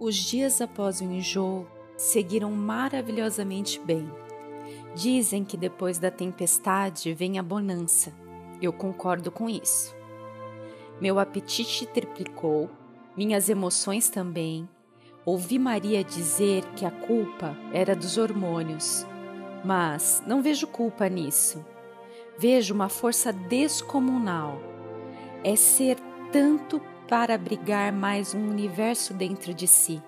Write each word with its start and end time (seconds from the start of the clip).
Os 0.00 0.14
dias 0.14 0.60
após 0.60 1.00
o 1.00 1.04
enjoo 1.04 1.66
seguiram 1.96 2.52
maravilhosamente 2.52 3.80
bem. 3.80 4.08
Dizem 4.94 5.44
que 5.44 5.56
depois 5.56 5.98
da 5.98 6.08
tempestade 6.08 7.12
vem 7.12 7.36
a 7.36 7.42
bonança. 7.42 8.12
Eu 8.62 8.72
concordo 8.72 9.32
com 9.32 9.50
isso. 9.50 9.96
Meu 11.00 11.18
apetite 11.18 11.84
triplicou, 11.84 12.70
minhas 13.16 13.48
emoções 13.48 14.08
também. 14.08 14.68
Ouvi 15.24 15.58
Maria 15.58 16.04
dizer 16.04 16.64
que 16.76 16.86
a 16.86 16.92
culpa 16.92 17.56
era 17.72 17.96
dos 17.96 18.18
hormônios, 18.18 19.04
mas 19.64 20.22
não 20.24 20.40
vejo 20.40 20.68
culpa 20.68 21.08
nisso. 21.08 21.64
Vejo 22.38 22.72
uma 22.72 22.88
força 22.88 23.32
descomunal. 23.32 24.60
É 25.42 25.56
ser 25.56 25.98
tanto 26.30 26.80
para 27.08 27.34
abrigar 27.34 27.90
mais 27.90 28.34
um 28.34 28.50
universo 28.50 29.14
dentro 29.14 29.54
de 29.54 29.66
si. 29.66 30.02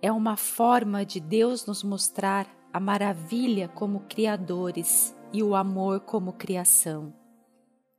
É 0.00 0.10
uma 0.10 0.38
forma 0.38 1.04
de 1.04 1.20
Deus 1.20 1.66
nos 1.66 1.82
mostrar 1.82 2.46
a 2.72 2.80
maravilha 2.80 3.68
como 3.68 4.00
criadores 4.08 5.14
e 5.34 5.42
o 5.42 5.54
amor 5.54 6.00
como 6.00 6.32
criação. 6.32 7.12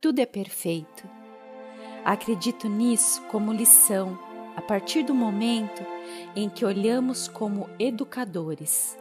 Tudo 0.00 0.18
é 0.18 0.26
perfeito. 0.26 1.08
Acredito 2.04 2.68
nisso 2.68 3.22
como 3.30 3.52
lição 3.52 4.18
a 4.56 4.60
partir 4.60 5.04
do 5.04 5.14
momento 5.14 5.86
em 6.34 6.48
que 6.48 6.64
olhamos 6.64 7.28
como 7.28 7.70
educadores. 7.78 8.98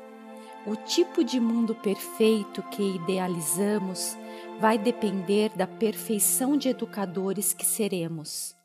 O 0.67 0.75
tipo 0.75 1.23
de 1.23 1.39
mundo 1.39 1.73
perfeito 1.73 2.61
que 2.63 2.97
idealizamos 2.97 4.15
vai 4.59 4.77
depender 4.77 5.49
da 5.55 5.65
perfeição 5.65 6.55
de 6.55 6.69
educadores 6.69 7.53
que 7.53 7.65
seremos. 7.65 8.58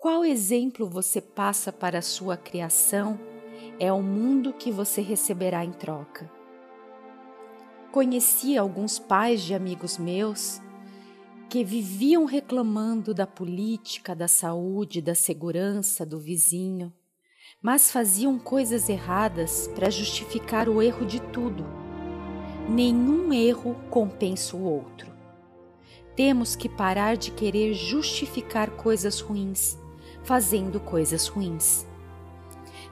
Qual 0.00 0.24
exemplo 0.24 0.88
você 0.88 1.20
passa 1.20 1.70
para 1.70 1.98
a 1.98 2.02
sua 2.02 2.34
criação 2.34 3.20
é 3.78 3.92
o 3.92 4.00
mundo 4.00 4.50
que 4.50 4.72
você 4.72 5.02
receberá 5.02 5.62
em 5.62 5.72
troca. 5.72 6.32
Conheci 7.92 8.56
alguns 8.56 8.98
pais 8.98 9.42
de 9.42 9.52
amigos 9.52 9.98
meus 9.98 10.58
que 11.50 11.62
viviam 11.62 12.24
reclamando 12.24 13.12
da 13.12 13.26
política, 13.26 14.16
da 14.16 14.26
saúde, 14.26 15.02
da 15.02 15.14
segurança 15.14 16.06
do 16.06 16.18
vizinho, 16.18 16.90
mas 17.60 17.92
faziam 17.92 18.38
coisas 18.38 18.88
erradas 18.88 19.68
para 19.74 19.90
justificar 19.90 20.66
o 20.66 20.80
erro 20.80 21.04
de 21.04 21.20
tudo. 21.20 21.62
Nenhum 22.66 23.34
erro 23.34 23.76
compensa 23.90 24.56
o 24.56 24.64
outro. 24.64 25.12
Temos 26.16 26.56
que 26.56 26.70
parar 26.70 27.18
de 27.18 27.30
querer 27.30 27.74
justificar 27.74 28.70
coisas 28.70 29.20
ruins, 29.20 29.78
fazendo 30.30 30.78
coisas 30.78 31.26
ruins. 31.26 31.84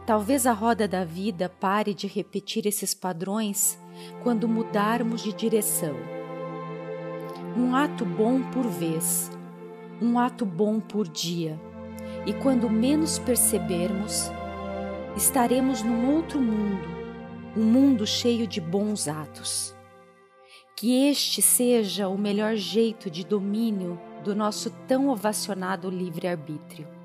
Talvez 0.05 0.45
a 0.45 0.53
roda 0.53 0.89
da 0.89 1.05
vida 1.05 1.49
pare 1.49 1.95
de 1.95 2.09
repetir 2.09 2.67
esses 2.67 2.95
padrões 2.95 3.79
quando 4.25 4.49
mudarmos 4.49 5.23
de 5.23 5.33
direção. 5.33 5.95
Um 7.57 7.77
ato 7.77 8.05
bom 8.05 8.43
por 8.51 8.67
vez, 8.67 9.31
um 10.03 10.19
ato 10.19 10.45
bom 10.45 10.81
por 10.81 11.07
dia, 11.07 11.57
e 12.27 12.33
quando 12.33 12.69
menos 12.69 13.21
percebermos, 13.21 14.33
estaremos 15.17 15.81
num 15.85 16.17
outro 16.17 16.41
mundo, 16.41 16.89
um 17.57 17.63
mundo 17.63 18.05
cheio 18.05 18.49
de 18.49 18.61
bons 18.61 19.07
atos. 19.07 19.77
Que 20.75 21.07
este 21.07 21.41
seja 21.41 22.09
o 22.09 22.19
melhor 22.19 22.57
jeito 22.57 23.09
de 23.09 23.25
domínio 23.25 23.97
do 24.25 24.35
nosso 24.35 24.71
tão 24.89 25.09
ovacionado 25.09 25.89
livre-arbítrio 25.89 26.98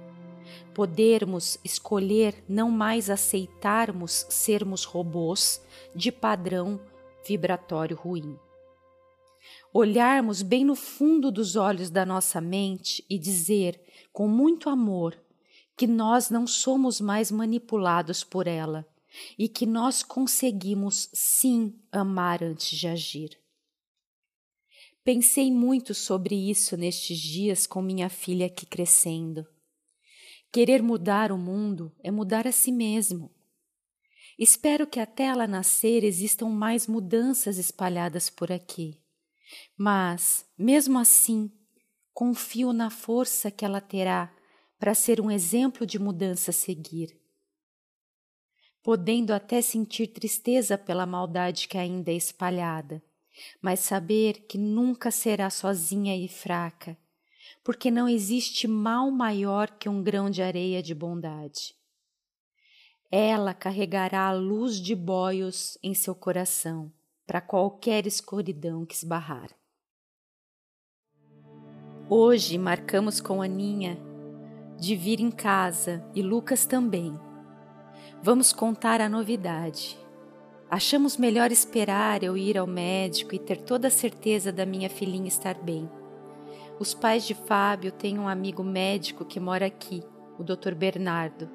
podermos 0.74 1.58
escolher 1.64 2.44
não 2.48 2.72
mais 2.72 3.10
aceitarmos 3.10 4.26
sermos 4.30 4.84
robôs 4.84 5.62
de 5.96 6.12
padrão 6.12 6.80
vibratório 7.26 7.96
ruim. 7.96 8.38
Olharmos 9.74 10.42
bem 10.42 10.64
no 10.64 10.76
fundo 10.76 11.32
dos 11.32 11.56
olhos 11.56 11.90
da 11.90 12.06
nossa 12.06 12.40
mente 12.40 13.04
e 13.10 13.18
dizer 13.18 13.82
com 14.12 14.28
muito 14.28 14.70
amor 14.70 15.18
que 15.76 15.88
nós 15.88 16.30
não 16.30 16.46
somos 16.46 17.02
mais 17.02 17.32
manipulados 17.32 18.24
por 18.24 18.48
ela 18.48 18.88
e 19.38 19.48
que 19.48 19.66
nós 19.66 20.04
conseguimos 20.04 21.10
sim 21.14 21.76
amar 21.92 22.44
antes 22.44 22.78
de 22.78 22.88
agir. 22.88 23.38
Pensei 25.04 25.52
muito 25.52 25.94
sobre 25.94 26.36
isso 26.36 26.78
nestes 26.78 27.20
dias 27.20 27.68
com 27.68 27.82
minha 27.82 28.10
filha 28.10 28.46
aqui 28.46 28.66
crescendo. 28.66 29.46
Querer 30.54 30.84
mudar 30.84 31.32
o 31.32 31.38
mundo 31.38 31.92
é 32.04 32.12
mudar 32.12 32.46
a 32.46 32.52
si 32.52 32.72
mesmo. 32.72 33.32
Espero 34.38 34.86
que 34.86 35.00
até 35.00 35.24
ela 35.24 35.48
nascer 35.48 36.04
existam 36.04 36.48
mais 36.48 36.86
mudanças 36.86 37.58
espalhadas 37.58 38.30
por 38.30 38.52
aqui. 38.52 39.02
Mas, 39.76 40.46
mesmo 40.56 41.00
assim, 41.00 41.52
confio 42.14 42.72
na 42.72 42.92
força 42.92 43.50
que 43.50 43.66
ela 43.66 43.82
terá 43.82 44.32
para 44.78 44.94
ser 44.94 45.20
um 45.20 45.32
exemplo 45.32 45.88
de 45.88 45.98
mudança 45.98 46.52
a 46.52 46.54
seguir. 46.54 47.20
Podendo 48.84 49.34
até 49.34 49.60
sentir 49.60 50.06
tristeza 50.06 50.78
pela 50.78 51.08
maldade 51.08 51.68
que 51.68 51.80
ainda 51.80 52.12
é 52.12 52.16
espalhada, 52.16 53.02
mas 53.60 53.80
saber 53.80 54.46
que 54.46 54.60
nunca 54.60 55.10
será 55.10 55.50
sozinha 55.50 56.16
e 56.16 56.28
fraca 56.28 56.96
porque 57.64 57.90
não 57.90 58.10
existe 58.10 58.68
mal 58.68 59.10
maior 59.10 59.70
que 59.72 59.88
um 59.88 60.04
grão 60.04 60.30
de 60.30 60.42
areia 60.42 60.84
de 60.84 60.94
bondade. 60.94 61.76
Ela 63.10 63.54
carregará 63.54 64.28
a 64.28 64.34
luz 64.34 64.76
de 64.76 64.96
boios 64.96 65.78
em 65.82 65.94
seu 65.94 66.14
coração 66.14 66.92
para 67.26 67.40
qualquer 67.40 68.06
escuridão 68.06 68.86
que 68.86 68.96
esbarrar. 68.96 69.50
Hoje 72.10 72.58
marcamos 72.58 73.22
com 73.22 73.42
Aninha 73.42 73.98
de 74.78 74.96
vir 74.96 75.22
em 75.22 75.32
casa 75.32 76.04
e 76.14 76.22
Lucas 76.22 76.66
também. 76.66 77.18
Vamos 78.22 78.52
contar 78.52 79.00
a 79.00 79.08
novidade. 79.08 79.98
Achamos 80.70 81.16
melhor 81.16 81.52
esperar 81.52 82.24
eu 82.24 82.36
ir 82.36 82.58
ao 82.58 82.68
médico 82.68 83.34
e 83.36 83.40
ter 83.40 83.62
toda 83.62 83.88
a 83.88 83.92
certeza 83.92 84.52
da 84.52 84.66
minha 84.66 84.90
filhinha 84.90 85.28
estar 85.28 85.54
bem. 85.54 85.90
Os 86.80 86.94
pais 86.94 87.26
de 87.26 87.34
Fábio 87.34 87.92
têm 87.92 88.18
um 88.18 88.28
amigo 88.28 88.64
médico 88.64 89.24
que 89.24 89.40
mora 89.40 89.66
aqui, 89.66 90.04
o 90.40 90.44
Dr. 90.44 90.74
Bernardo, 90.76 91.50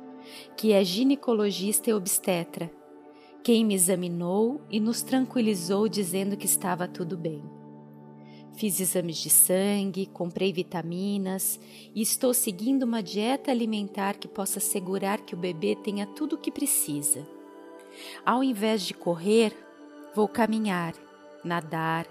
que 0.56 0.72
é 0.72 0.84
ginecologista 0.84 1.90
e 1.90 1.94
obstetra, 1.94 2.70
quem 3.42 3.64
me 3.64 3.74
examinou 3.74 4.60
e 4.70 4.78
nos 4.78 5.02
tranquilizou 5.02 5.88
dizendo 5.88 6.36
que 6.36 6.46
estava 6.46 6.86
tudo 6.86 7.16
bem. 7.16 7.42
Fiz 8.54 8.80
exames 8.80 9.18
de 9.18 9.30
sangue, 9.30 10.06
comprei 10.06 10.52
vitaminas 10.52 11.60
e 11.94 12.02
estou 12.02 12.34
seguindo 12.34 12.82
uma 12.82 13.02
dieta 13.02 13.50
alimentar 13.50 14.18
que 14.18 14.26
possa 14.26 14.58
assegurar 14.58 15.20
que 15.20 15.34
o 15.34 15.38
bebê 15.38 15.76
tenha 15.76 16.06
tudo 16.06 16.34
o 16.34 16.38
que 16.38 16.50
precisa. 16.50 17.26
Ao 18.24 18.42
invés 18.42 18.82
de 18.82 18.94
correr, 18.94 19.56
vou 20.14 20.28
caminhar, 20.28 20.94
nadar, 21.44 22.06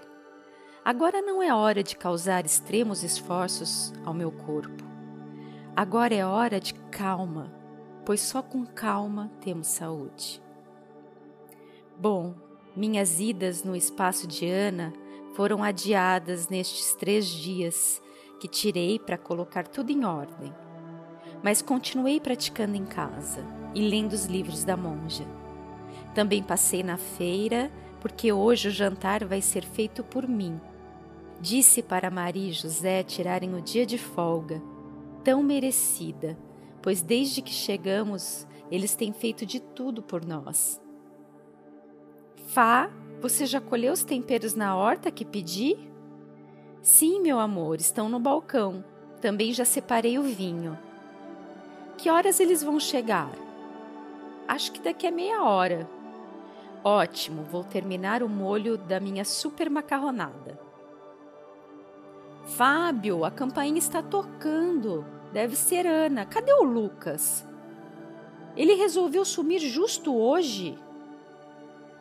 Agora 0.88 1.20
não 1.20 1.42
é 1.42 1.52
hora 1.52 1.82
de 1.82 1.94
causar 1.94 2.46
extremos 2.46 3.02
esforços 3.04 3.92
ao 4.06 4.14
meu 4.14 4.32
corpo. 4.32 4.82
Agora 5.76 6.14
é 6.14 6.24
hora 6.24 6.58
de 6.58 6.72
calma, 6.72 7.52
pois 8.06 8.22
só 8.22 8.40
com 8.40 8.64
calma 8.64 9.30
temos 9.38 9.66
saúde. 9.66 10.42
Bom, 12.00 12.34
minhas 12.74 13.20
idas 13.20 13.62
no 13.62 13.76
espaço 13.76 14.26
de 14.26 14.48
Ana 14.48 14.94
foram 15.34 15.62
adiadas 15.62 16.48
nestes 16.48 16.94
três 16.94 17.26
dias 17.26 18.00
que 18.40 18.48
tirei 18.48 18.98
para 18.98 19.18
colocar 19.18 19.68
tudo 19.68 19.92
em 19.92 20.06
ordem. 20.06 20.54
Mas 21.42 21.60
continuei 21.60 22.18
praticando 22.18 22.78
em 22.78 22.86
casa 22.86 23.44
e 23.74 23.86
lendo 23.86 24.14
os 24.14 24.24
livros 24.24 24.64
da 24.64 24.74
monja. 24.74 25.26
Também 26.14 26.42
passei 26.42 26.82
na 26.82 26.96
feira, 26.96 27.70
porque 28.00 28.32
hoje 28.32 28.68
o 28.68 28.70
jantar 28.70 29.26
vai 29.26 29.42
ser 29.42 29.66
feito 29.66 30.02
por 30.02 30.26
mim 30.26 30.58
Disse 31.40 31.82
para 31.82 32.10
Maria 32.10 32.48
e 32.48 32.52
José 32.52 33.02
tirarem 33.02 33.54
o 33.54 33.62
dia 33.62 33.86
de 33.86 33.96
folga, 33.96 34.60
tão 35.22 35.42
merecida, 35.42 36.36
pois 36.82 37.00
desde 37.00 37.40
que 37.40 37.52
chegamos 37.52 38.46
eles 38.70 38.94
têm 38.94 39.12
feito 39.12 39.46
de 39.46 39.60
tudo 39.60 40.02
por 40.02 40.24
nós. 40.24 40.80
Fá, 42.48 42.90
você 43.20 43.46
já 43.46 43.60
colheu 43.60 43.92
os 43.92 44.04
temperos 44.04 44.54
na 44.54 44.76
horta 44.76 45.10
que 45.10 45.24
pedi? 45.24 45.76
Sim, 46.82 47.20
meu 47.20 47.38
amor, 47.38 47.78
estão 47.78 48.08
no 48.08 48.18
balcão. 48.18 48.84
Também 49.20 49.52
já 49.52 49.64
separei 49.64 50.18
o 50.18 50.22
vinho. 50.22 50.78
Que 51.96 52.10
horas 52.10 52.40
eles 52.40 52.62
vão 52.62 52.78
chegar? 52.78 53.32
Acho 54.46 54.72
que 54.72 54.80
daqui 54.80 55.06
a 55.06 55.10
meia 55.10 55.42
hora. 55.42 55.88
Ótimo, 56.84 57.42
vou 57.42 57.64
terminar 57.64 58.22
o 58.22 58.28
molho 58.28 58.78
da 58.78 59.00
minha 59.00 59.24
super 59.24 59.68
macarronada. 59.68 60.67
Fábio, 62.56 63.24
a 63.24 63.30
campainha 63.30 63.78
está 63.78 64.02
tocando. 64.02 65.04
Deve 65.32 65.54
ser 65.54 65.86
Ana. 65.86 66.24
Cadê 66.24 66.52
o 66.52 66.62
Lucas? 66.62 67.46
Ele 68.56 68.74
resolveu 68.74 69.24
sumir 69.24 69.60
justo 69.60 70.16
hoje? 70.16 70.78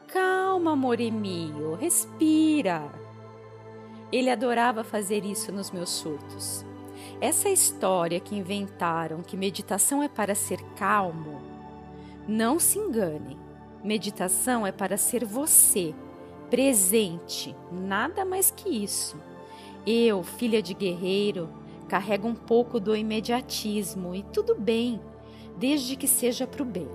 Calma, 0.07 0.75
Moremio, 0.75 1.75
respira. 1.75 2.89
Ele 4.11 4.29
adorava 4.29 4.83
fazer 4.83 5.25
isso 5.25 5.51
nos 5.51 5.69
meus 5.69 5.89
surtos. 5.89 6.65
Essa 7.19 7.49
história 7.49 8.19
que 8.19 8.35
inventaram 8.35 9.21
que 9.21 9.35
meditação 9.35 10.01
é 10.01 10.07
para 10.07 10.33
ser 10.33 10.61
calmo, 10.77 11.41
não 12.27 12.57
se 12.57 12.79
engane. 12.79 13.37
Meditação 13.83 14.65
é 14.65 14.71
para 14.71 14.97
ser 14.97 15.25
você, 15.25 15.93
presente, 16.49 17.55
nada 17.71 18.23
mais 18.23 18.49
que 18.49 18.69
isso. 18.69 19.17
Eu, 19.85 20.23
filha 20.23 20.61
de 20.61 20.73
guerreiro, 20.73 21.49
carrego 21.87 22.27
um 22.27 22.35
pouco 22.35 22.79
do 22.79 22.95
imediatismo 22.95 24.13
e 24.13 24.23
tudo 24.23 24.55
bem, 24.55 24.99
desde 25.57 25.95
que 25.95 26.07
seja 26.07 26.45
para 26.45 26.61
o 26.61 26.65
bem. 26.65 26.89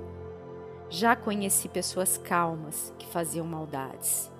Já 0.91 1.17
conheci 1.17 1.69
pessoas 1.69 2.19
calmas 2.19 2.93
que 2.99 3.07
faziam 3.07 3.47
maldades. 3.47 4.31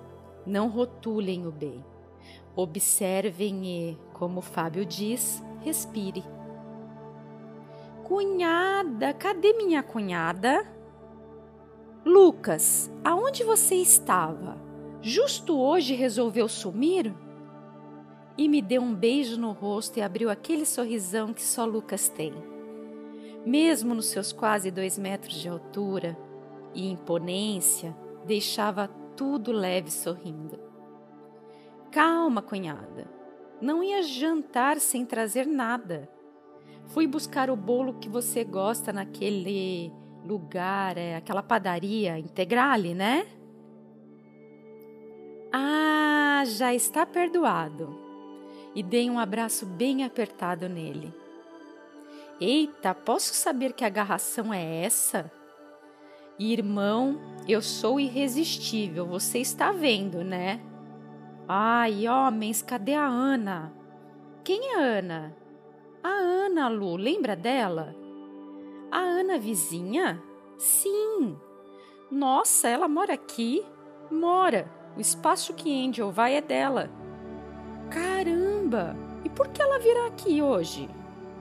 Não 0.45 0.67
rotulem 0.67 1.47
o 1.47 1.51
bem. 1.51 1.83
Observem 2.55 3.65
e, 3.65 3.97
como 4.13 4.39
Fábio 4.41 4.85
diz, 4.85 5.43
respire. 5.61 6.23
Cunhada, 8.03 9.13
cadê 9.13 9.53
minha 9.53 9.81
cunhada? 9.81 10.63
Lucas, 12.05 12.91
aonde 13.03 13.43
você 13.43 13.75
estava? 13.75 14.57
Justo 15.01 15.57
hoje 15.57 15.95
resolveu 15.95 16.47
sumir? 16.47 17.13
E 18.37 18.49
me 18.49 18.61
deu 18.61 18.81
um 18.81 18.93
beijo 18.93 19.39
no 19.39 19.51
rosto 19.51 19.99
e 19.99 20.01
abriu 20.01 20.29
aquele 20.29 20.65
sorrisão 20.65 21.33
que 21.33 21.43
só 21.43 21.65
Lucas 21.65 22.09
tem. 22.09 22.33
Mesmo 23.45 23.93
nos 23.93 24.07
seus 24.07 24.31
quase 24.31 24.71
dois 24.71 24.97
metros 24.97 25.35
de 25.35 25.49
altura 25.49 26.17
e 26.73 26.89
imponência, 26.89 27.95
deixava 28.25 28.87
tudo 29.15 29.51
leve 29.51 29.91
sorrindo. 29.91 30.59
Calma, 31.91 32.41
cunhada. 32.41 33.07
Não 33.61 33.83
ia 33.83 34.01
jantar 34.01 34.79
sem 34.79 35.05
trazer 35.05 35.45
nada. 35.45 36.09
Fui 36.87 37.05
buscar 37.05 37.49
o 37.49 37.55
bolo 37.55 37.99
que 37.99 38.09
você 38.09 38.43
gosta 38.43 38.91
naquele 38.91 39.91
lugar, 40.25 40.97
é 40.97 41.15
aquela 41.15 41.43
padaria 41.43 42.17
Integrale, 42.17 42.93
né? 42.93 43.27
Ah, 45.51 46.43
já 46.45 46.73
está 46.73 47.05
perdoado. 47.05 48.02
E 48.75 48.81
dei 48.81 49.09
um 49.09 49.19
abraço 49.19 49.65
bem 49.65 50.03
apertado 50.03 50.67
nele. 50.67 51.13
Eita, 52.39 52.93
posso 52.93 53.33
saber 53.33 53.73
que 53.73 53.85
agarração 53.85 54.53
é 54.53 54.83
essa? 54.83 55.31
Irmão, 56.39 57.19
eu 57.47 57.61
sou 57.61 57.99
irresistível, 57.99 59.05
você 59.05 59.39
está 59.39 59.71
vendo, 59.71 60.23
né? 60.23 60.59
Ai, 61.47 62.07
homens, 62.07 62.61
cadê 62.61 62.95
a 62.95 63.05
Ana? 63.05 63.71
Quem 64.43 64.73
é 64.73 64.79
Ana? 64.79 65.35
A 66.03 66.09
Ana, 66.09 66.67
Lu, 66.67 66.95
lembra 66.95 67.35
dela? 67.35 67.95
A 68.91 68.99
Ana 68.99 69.37
vizinha? 69.37 70.21
Sim. 70.57 71.37
Nossa, 72.11 72.67
ela 72.67 72.87
mora 72.87 73.13
aqui? 73.13 73.63
Mora. 74.09 74.69
O 74.97 75.01
espaço 75.01 75.53
que 75.53 75.87
Angel 75.87 76.11
vai 76.11 76.35
é 76.35 76.41
dela. 76.41 76.89
Caramba! 78.73 78.95
E 79.23 79.29
por 79.29 79.49
que 79.49 79.61
ela 79.61 79.77
virá 79.77 80.07
aqui 80.07 80.41
hoje? 80.41 80.89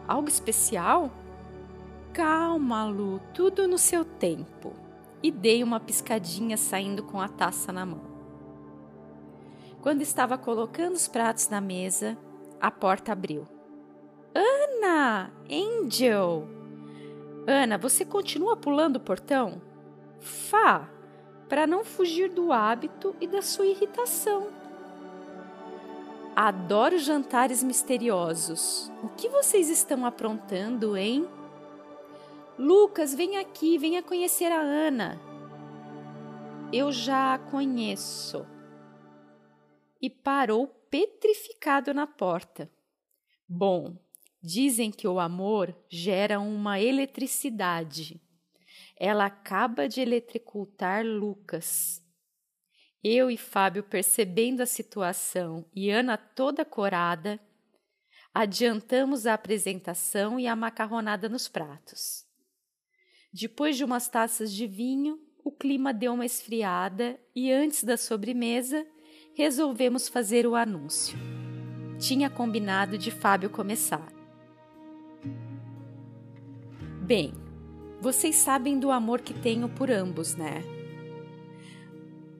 Algo 0.07 0.29
especial? 0.29 1.11
Calma, 2.13 2.85
Lu, 2.85 3.21
tudo 3.33 3.67
no 3.67 3.79
seu 3.79 4.05
tempo. 4.05 4.75
E 5.23 5.31
dei 5.31 5.65
uma 5.65 5.81
piscadinha 5.81 6.57
saindo 6.57 7.03
com 7.03 7.21
a 7.21 7.29
taça 7.29 7.73
na 7.73 7.87
mão. 7.87 8.03
Quando 9.81 10.03
estava 10.03 10.37
colocando 10.37 10.95
os 10.95 11.09
pratos 11.09 11.49
na 11.49 11.61
mesa, 11.61 12.19
a 12.61 12.71
porta 12.71 13.13
abriu. 13.13 13.49
Ana! 14.35 15.33
Angel! 15.51 16.47
Ana, 17.47 17.79
você 17.79 18.05
continua 18.05 18.57
pulando 18.57 18.97
o 18.97 19.01
portão? 19.01 19.61
Fá! 20.21 20.89
Para 21.49 21.67
não 21.67 21.85
fugir 21.85 22.31
do 22.31 22.53
hábito 22.53 23.17
e 23.21 23.27
da 23.27 23.43
sua 23.43 23.67
irritação. 23.67 24.62
Adoro 26.35 26.99
jantares 26.99 27.63
misteriosos. 27.63 28.91
O 29.03 29.09
que 29.11 29.29
vocês 29.29 29.69
estão 29.69 30.07
aprontando, 30.07 30.97
hein? 30.97 31.29
Lucas, 32.59 33.15
vem 33.15 33.37
aqui, 33.37 33.77
venha 33.77 34.03
conhecer 34.03 34.51
a 34.51 34.61
Ana. 34.61 35.21
Eu 36.73 36.91
já 36.91 37.35
a 37.35 37.39
conheço 37.39 38.47
e 40.01 40.09
parou 40.09 40.67
petrificado 40.67 41.93
na 41.93 42.07
porta. 42.07 42.71
Bom, 43.47 43.95
dizem 44.43 44.91
que 44.91 45.07
o 45.07 45.21
amor 45.21 45.77
gera 45.91 46.41
uma 46.41 46.81
eletricidade. 46.81 48.19
Ela 48.99 49.27
acaba 49.27 49.87
de 49.87 50.01
eletricultar 50.01 51.05
Lucas. 51.05 52.02
Eu 53.05 53.29
e 53.29 53.37
Fábio, 53.37 53.83
percebendo 53.83 54.61
a 54.61 54.67
situação 54.67 55.65
e 55.75 55.91
Ana 55.91 56.17
toda 56.17 56.65
corada, 56.65 57.41
adiantamos 58.33 59.27
a 59.27 59.35
apresentação 59.35 60.39
e 60.39 60.47
a 60.47 60.55
macarronada 60.55 61.29
nos 61.29 61.49
pratos. 61.49 62.25
Depois 63.33 63.77
de 63.77 63.85
umas 63.85 64.09
taças 64.09 64.53
de 64.53 64.69
vinho, 64.69 65.19
o 65.45 65.51
clima 65.51 65.93
deu 65.93 66.15
uma 66.15 66.25
esfriada 66.25 67.19
e 67.35 67.51
antes 67.51 67.83
da 67.83 67.97
sobremesa 67.97 68.87
resolvemos 69.35 70.09
fazer 70.09 70.47
o 70.47 70.55
anúncio. 70.55 71.19
Tinha 71.99 72.31
combinado 72.31 72.97
de 72.97 73.11
Fábio 73.11 73.51
começar. 73.51 74.13
Bem, 77.05 77.33
vocês 78.01 78.37
sabem 78.37 78.79
do 78.79 78.93
amor 78.93 79.21
que 79.23 79.35
tenho 79.35 79.69
por 79.69 79.91
ambos, 79.91 80.37
né? 80.37 80.82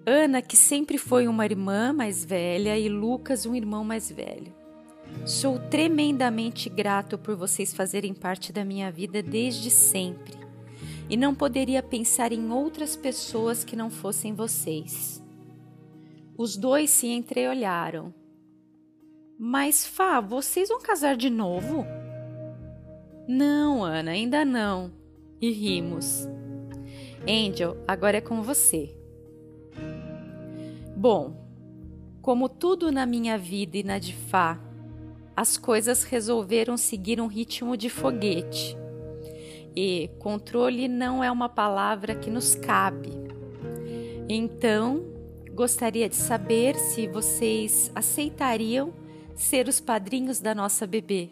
Ana, 0.05 0.43
que 0.43 0.57
sempre 0.57 0.99
foi 0.99 1.29
uma 1.29 1.45
irmã 1.45 1.93
mais 1.93 2.25
velha, 2.25 2.77
e 2.77 2.89
Lucas, 2.89 3.47
um 3.47 3.55
irmão 3.55 3.85
mais 3.85 4.11
velho. 4.11 4.53
Sou 5.25 5.59
tremendamente 5.59 6.69
grato 6.69 7.17
por 7.17 7.37
vocês 7.37 7.73
fazerem 7.73 8.13
parte 8.13 8.53
da 8.53 8.65
minha 8.65 8.91
vida 8.91 9.23
desde 9.23 9.71
sempre, 9.71 10.35
e 11.09 11.17
não 11.17 11.35
poderia 11.35 11.83
pensar 11.83 12.33
em 12.33 12.51
outras 12.51 12.97
pessoas 12.97 13.63
que 13.63 13.77
não 13.77 13.91
fossem 13.91 14.35
vocês. 14.35 15.23
Os 16.37 16.57
dois 16.57 16.91
se 16.91 17.07
entreolharam. 17.07 18.13
Mas, 19.39 19.87
Fá, 19.87 20.21
vocês 20.21 20.69
vão 20.69 20.81
casar 20.81 21.17
de 21.17 21.31
novo? 21.31 21.87
Não, 23.29 23.85
Ana, 23.85 24.13
ainda 24.13 24.45
não. 24.45 24.91
E 25.41 25.51
rimos. 25.53 26.27
Angel, 27.29 27.77
agora 27.87 28.17
é 28.17 28.21
com 28.21 28.43
você. 28.43 29.02
Bom, 31.03 31.35
como 32.23 32.49
tudo 32.49 32.93
na 32.93 33.05
minha 33.05 33.37
vida 33.37 33.77
e 33.77 33.83
na 33.83 33.99
de 33.99 34.15
Fá, 34.15 34.57
as 35.37 35.57
coisas 35.57 36.05
resolveram 36.05 36.77
seguir 36.77 37.21
um 37.21 37.27
ritmo 37.27 37.77
de 37.77 37.89
foguete. 37.89 38.77
E 39.75 40.09
controle 40.21 40.87
não 40.87 41.25
é 41.25 41.29
uma 41.29 41.49
palavra 41.49 42.15
que 42.15 42.31
nos 42.31 42.55
cabe. 42.55 43.11
Então, 44.29 45.13
Gostaria 45.55 46.09
de 46.09 46.17
saber 46.17 46.77
se 46.77 47.07
vocês 47.07 47.93
aceitariam 47.95 48.95
ser 49.35 49.69
os 49.69 49.81
padrinhos 49.81 50.41
da 50.41 50.55
nossa 50.55 50.87
bebê. 50.87 51.29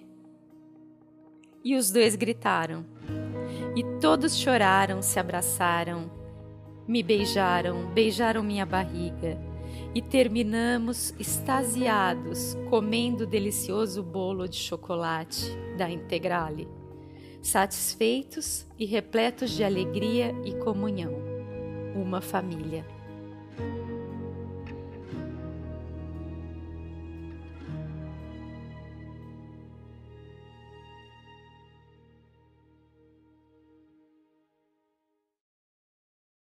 E 1.64 1.74
os 1.74 1.90
dois 1.90 2.16
gritaram. 2.16 2.84
E 3.74 3.82
todos 3.98 4.36
choraram, 4.36 5.00
se 5.00 5.18
abraçaram, 5.18 6.10
me 6.86 7.02
beijaram, 7.02 7.86
beijaram 7.94 8.42
minha 8.42 8.66
barriga. 8.66 9.49
E 9.92 10.00
terminamos 10.00 11.12
extasiados, 11.18 12.56
comendo 12.68 13.24
o 13.24 13.26
delicioso 13.26 14.04
bolo 14.04 14.48
de 14.48 14.56
chocolate 14.56 15.50
da 15.76 15.90
Integrale, 15.90 16.68
satisfeitos 17.42 18.66
e 18.78 18.86
repletos 18.86 19.50
de 19.50 19.64
alegria 19.64 20.32
e 20.44 20.54
comunhão. 20.54 21.12
Uma 21.96 22.20
família. 22.20 22.99